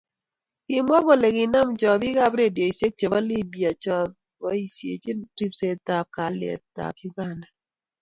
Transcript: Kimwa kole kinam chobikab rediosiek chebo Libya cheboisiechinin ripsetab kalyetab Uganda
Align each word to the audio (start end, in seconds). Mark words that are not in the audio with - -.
Kimwa 0.65 0.99
kole 1.05 1.27
kinam 1.35 1.69
chobikab 1.81 2.33
rediosiek 2.39 2.93
chebo 2.99 3.19
Libya 3.29 3.69
cheboisiechinin 3.83 5.29
ripsetab 5.37 6.05
kalyetab 6.15 6.95
Uganda 7.09 7.47